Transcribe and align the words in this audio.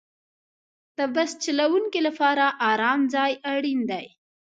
د 0.97 0.99
بس 1.15 1.31
چلوونکي 1.43 1.99
لپاره 2.07 2.45
د 2.49 2.53
آرام 2.71 2.99
ځای 3.15 3.31
اړین 3.53 3.79
دی. 3.91 4.05